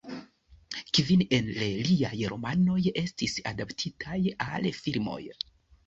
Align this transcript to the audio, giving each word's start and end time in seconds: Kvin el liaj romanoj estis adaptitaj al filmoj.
Kvin 0.97 1.23
el 1.37 1.51
liaj 1.89 2.15
romanoj 2.35 2.81
estis 3.05 3.39
adaptitaj 3.53 4.21
al 4.51 4.71
filmoj. 4.85 5.25